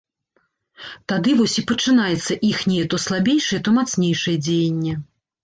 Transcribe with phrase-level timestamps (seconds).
[1.11, 4.97] Тады вось і пачынаецца іхняе то слабейшае, то мацнейшае дзеянне.